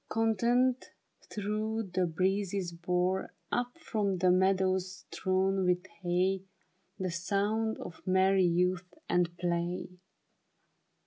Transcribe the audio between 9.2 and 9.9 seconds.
play.